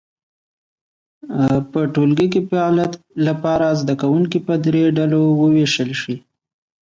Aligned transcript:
په 1.71 1.79
ټولګي 1.93 2.27
کې 2.33 2.41
فعالیت 2.49 2.93
لپاره 3.27 3.77
زده 3.81 3.95
کوونکي 4.01 4.39
په 4.47 4.53
درې 4.65 4.83
ډلو 4.97 5.21
وویشل 5.39 5.91
شي. 6.01 6.15